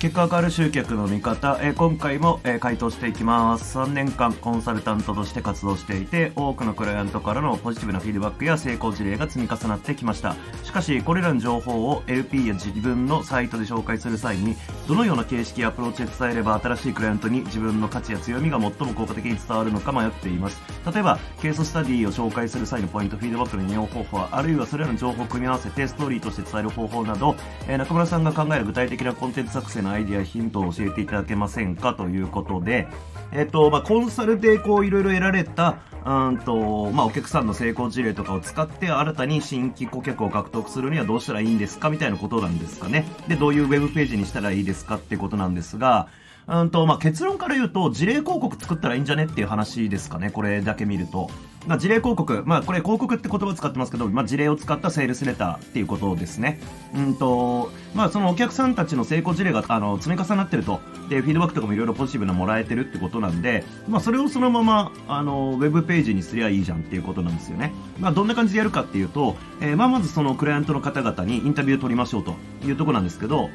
[0.00, 3.76] 結果わかる集客の見方、えー、今回も、えー、回答していきます。
[3.76, 10.36] 3年間コンサルタントとして活動していて多くのクライアントからのポジティブなフィードバックや成功事例が積み重なってきました。
[10.64, 14.56] しかしこれらの情報を LP や自分のサイトで紹介する際に
[14.88, 20.62] どのような形式やアプローチで伝えれば新しいクライアントに自分の価値や強みが最も効果的に伝わるのか迷っています。
[20.90, 27.36] 例えばケーススタディを紹介する際のポイントフィードバックの引用方法あるいはそれらの情報を組み合わせてストーリーとして伝える方法など、
[27.68, 32.88] えー、中村さんが考える具体的なコンテンツ作成のアイディアヒントを教えていただけませんかということで、
[33.32, 43.06] えっと、まあ、コンサルでこういろいろ得られた、うんと、まあ、お客さんの成功事例とかを使って新たに新規顧客を獲得するにはどうしたらいいんですかみたいなことなんですかね。
[43.28, 46.08] で、どういうウェブページにしたらいいですかってことなんですが、
[46.46, 51.30] うんと、まあ、結論から言うと、事例広告作ったらいいんじゃねっていう話ですかね、これだけ見ると。
[51.66, 56.58] まあ、事例広告、まあ、これ広告って言葉を使ってますけど、まあ、事例を使ったセールスレターっていうことですね。
[56.94, 60.80] うんと、まあ、そのお客さんたちの成功事例が、あの、積み重なってると。
[61.10, 67.74] で、フィードバックとかもいろいろポジティブなもらえてるってことなんで、まあ、それをそのまま、あの、ウェブページにすりゃいいじゃんっていうことなんですよね。
[67.98, 73.50] まあ、どんな感じでやるかっていうと、えー、まあ、まずそのクライアントの方々にインタビューを取りましょうというところなんですけど、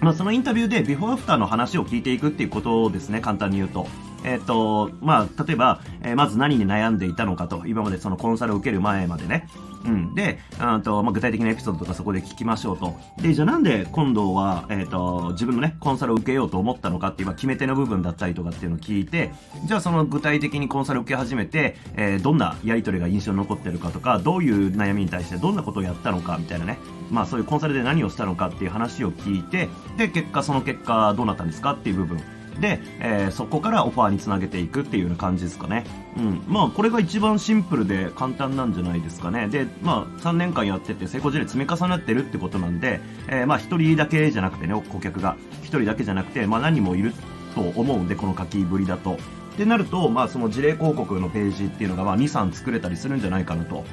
[0.00, 3.86] まあ、そのインタビューでビフォーアフターの話を聞いていくっていうことをですね、簡単に言うと。
[4.24, 9.48] えっ、と、まあ、例えば、えー、まず何に悩んでいたのかと、今までそのコンサルを受ける前までね。
[9.84, 10.14] うん。
[10.14, 12.94] で、あと、まあ、具体的なエピソードとかそこで聞きましょうと。
[13.22, 19.32] で、じゃあなんで今度は、えっ、ー、と、自分のね、コンサルを受けようと思ったのかっていう、決め手の部分だったりとかっていうのを聞いて、
[19.64, 26.78] じゃあその具体的にコンサルを受け始めて、えー、どんなやり取りが印象に残ってるかとか、どういう悩みに対してどんなことをやったのかみたいなね。
[27.10, 32.20] まあ、そういうコンサルで何をしたのかっていう話を聞いて、で、結果その結果どうなったんですかっていう部分。
[32.60, 35.84] で、えー、そこからオファーにつなげていくっていうような感じですかね。
[36.16, 36.42] うん。
[36.46, 39.48] まあ、これが一番シンプルで簡単なんじゃないですかね。
[39.48, 45.36] で、まあ、3年間やってて成功事例積み重なってるってことなんで、えー、まあ、1人だけじゃなくてね、顧客が。
[45.62, 47.12] 1人だけじゃなくて、まあ、何人もいる
[47.54, 49.14] と思うんで、この書きぶりだと。
[49.14, 49.16] っ
[49.56, 53.84] てなると、まあ、その事例広告のページっていうのが、まあ、2、3作れたりするんじゃないかなと。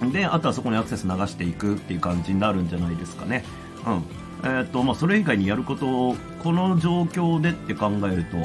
[0.00, 0.12] うん。
[0.12, 3.44] で、あとはそこにアクセス流していくっていう感じになるんじゃないですかね。
[3.86, 4.21] うん。
[4.44, 8.36] えーとまあ、それ以外にやることをこの状況でって考えると、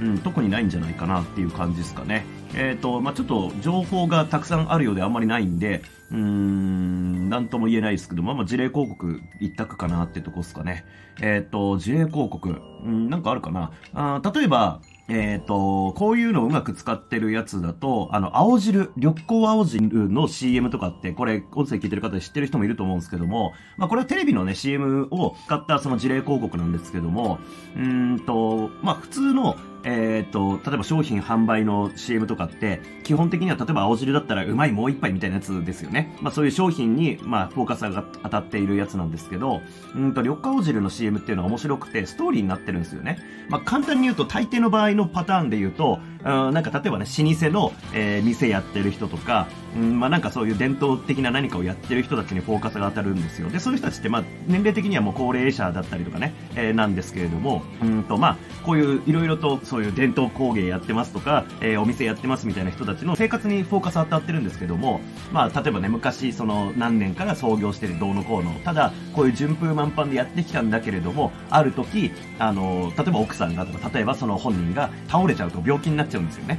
[0.00, 2.26] うん、特にないんじゃないかなっていう感じですかね。
[2.54, 10.84] えーとまあ、ちょっと情報がたくさんあるようであんまりないんで、うーん、なんとも言えないですけど、まあ、まあ、事例広告一択かなってとこですかね。
[11.20, 12.48] えっ、ー、と、事例広告、
[12.84, 13.72] うん、なんかあるかな。
[13.94, 27.38] あ例えば、えっ、ー、と、こういうのをうまく使ってるやつだと、あの、青汁、緑光青汁の CM とかって、これ、音声聞いてる方で知ってる人もいると思うんですけども、まあ、これはテレビのね、CM を使ったその事例広告なんですけども、
[27.74, 36.16] うんと、まあ、普通の、えっ、ー、と、例えば商品販売の CM とかって、基本的には例えば青汁だったらうまいもう一杯みたいなやつですよね。
[36.20, 39.60] まあそういう商品に、まあフォーカスが当たっているやつなんですけど、
[39.94, 43.18] うんと、緑化青汁の CM っていうのは面白くて、ストーリーになってるんですよね。
[43.48, 53.48] まあ簡単に言うと、大抵の場合のパターンで言うと、うん、なんか例えばね、老舗の、えー、店やってる人とか、うん、まあなんかそういう伝統的な何かをやってる人たちにフォーカスが当たるんですよ。
[53.50, 65.00] で、そういう人たちって、まあ年齢的にはもう高齢者だったりとかね、えー、なんですけれども、うんと、まあ、こういういろいろとそういう伝統工芸やってますとか、えー、お店やってますみたいな人たちの生活にフォーカス当たってるんですけども、
[65.32, 76.58] まあ例えばね、昔その何年から創業してるどうのこうの、ただこういう順風満帆でやってきたんだけれども、ある時、あの、例えば奥さんがとか、例えばその本人が倒れちゃうと病気になっっちゃうんですよね。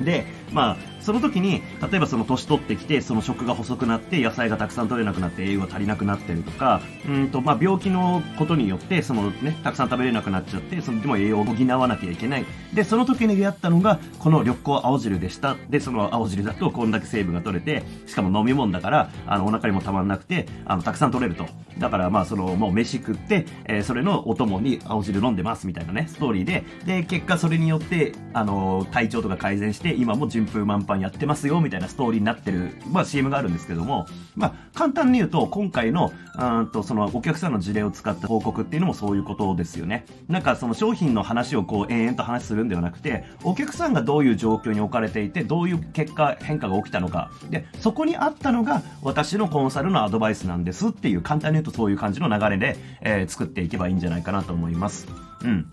[0.00, 12.44] で、まあ、その時に、例えばその年取ってきて、その食が細くなって野菜がたくさん取れなくなって栄養が足りなくなってるとか、うんと、まあ、病気のことによって、そのね、たくさん食べれなくなっちゃって、そのでも栄養を補わなきゃいけない。
[12.72, 15.56] で、その時に出会ったのが、この緑光青汁でした。
[15.68, 21.46] で、その青汁だとこんだけ成分が取れて、しかも飲み物だから、あの、お腹にもたまんなくて、あの、たくさん取れると。
[21.78, 40.06] だから、まあ、その、もう飯食って、えー、それのお供に青汁飲んでますみたいなね、ストーリーで、で、結果それによって、あの、体調とか改善して、今も順風満帆やってますよ、みたいなストーリーになってる、まあ CM があるんですけども、まあ簡単に言うと、今回の、うんと、そのお客さんの事例を使った報告っていうのもそういうことですよね。
[40.28, 47.30] なんかその商品の話をこう延々と話するんではなくて、お客さんがどういう状況に置かれていて、どういう結果、変化が起きたのか。
[47.50, 55.06] で、そこにあったのが私のコンサルのアドバイスなんですっていう、簡単に言うとそういう感じの流れで、えー、作っていけばいいんじゃないかなと思います。
[55.44, 55.66] うん。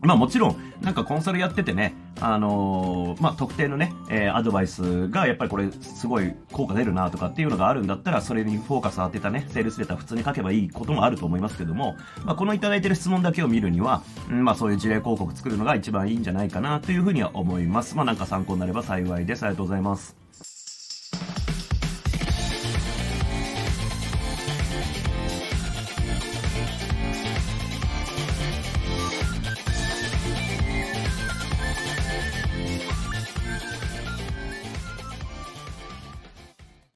[0.00, 17.96] まあもちろん、なんかコンサルやっててね、あのー、まあ特定のね、えー、アドバイスがやっぱりこれすごい効果出るなとかっていうのがあるんだったら、それにフォーカス当てたね、セールスレター普通に書けばいいこともあると思いますけども、まあこのいただいてる質問だけを見るには、うん、まあそういう事例広告作るのが一番いいんじゃないかなというふうには思います。
[17.96, 19.42] まあなんか参考になれば幸いです。
[19.42, 20.16] ありがとうございます。